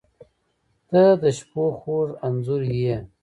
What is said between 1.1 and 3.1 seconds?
د شپو خوږ انځور یې.